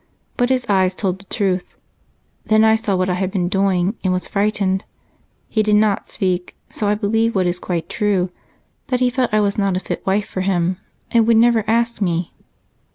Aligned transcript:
But 0.35 0.49
his 0.49 0.67
eyes 0.67 0.95
told 0.95 1.19
the 1.19 1.25
truth. 1.31 1.75
Then 2.43 2.63
I 2.63 2.73
saw 2.73 2.95
what 2.95 3.07
I 3.07 3.13
had 3.13 3.29
been 3.29 3.47
doing 3.47 3.93
and 4.03 4.11
was 4.11 4.27
frightened. 4.27 4.83
He 5.47 5.61
did 5.61 5.75
not 5.75 6.09
speak, 6.09 6.55
so 6.71 6.87
I 6.87 6.95
believed, 6.95 7.35
what 7.35 7.45
is 7.45 7.59
quite 7.59 7.87
true, 7.87 8.31
that 8.87 8.99
he 8.99 9.11
felt 9.11 9.31
I 9.31 9.41
was 9.41 9.59
not 9.59 9.77
a 9.77 9.79
fit 9.79 10.03
wife 10.03 10.27
for 10.27 10.41
him 10.41 10.77
and 11.11 11.27
would 11.27 11.37
never 11.37 11.63
ask 11.67 12.01
me. 12.01 12.33